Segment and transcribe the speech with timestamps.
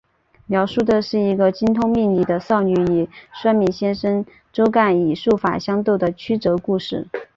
[0.47, 3.07] 描述的是一个精通命理的少女与
[3.39, 7.07] 算命先生周干以术法相斗的曲折故事。